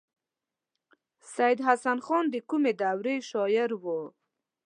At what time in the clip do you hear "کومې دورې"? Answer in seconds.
2.49-3.15